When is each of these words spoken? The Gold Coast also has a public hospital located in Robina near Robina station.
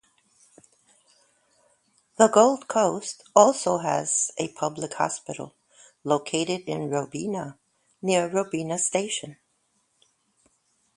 The 2.17 2.27
Gold 2.27 2.67
Coast 2.67 3.23
also 3.35 3.77
has 3.77 4.31
a 4.35 4.51
public 4.53 4.95
hospital 4.95 5.53
located 6.03 6.61
in 6.61 6.89
Robina 6.89 7.59
near 8.01 8.27
Robina 8.27 8.79
station. 8.79 9.37